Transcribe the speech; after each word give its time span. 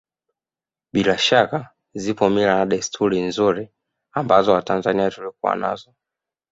Bila 0.93 1.17
shaka 1.17 1.75
zipo 2.01 2.25
mila 2.29 2.53
na 2.57 2.65
desturi 2.65 3.21
nzuri 3.21 3.69
ambazo 4.13 4.51
Watanzania 4.53 5.11
tulikuwa 5.11 5.55
nazo 5.55 5.93